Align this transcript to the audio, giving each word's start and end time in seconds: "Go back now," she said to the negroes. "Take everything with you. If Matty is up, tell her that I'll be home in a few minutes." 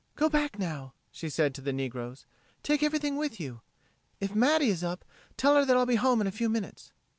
"Go 0.15 0.29
back 0.29 0.57
now," 0.57 0.95
she 1.11 1.29
said 1.29 1.53
to 1.53 1.61
the 1.61 1.71
negroes. 1.71 2.25
"Take 2.63 2.81
everything 2.81 3.17
with 3.17 3.39
you. 3.39 3.61
If 4.19 4.33
Matty 4.33 4.69
is 4.69 4.83
up, 4.83 5.05
tell 5.37 5.55
her 5.55 5.63
that 5.63 5.77
I'll 5.77 5.85
be 5.85 5.93
home 5.97 6.21
in 6.21 6.25
a 6.25 6.31
few 6.31 6.49
minutes." 6.49 6.91